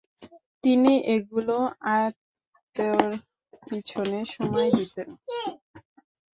তিনি 0.63 0.93
এগুলো 1.15 1.55
আয়ত্তের 1.91 3.09
পিছনে 3.67 4.19
সময় 4.33 4.69
দিতেন। 4.77 5.09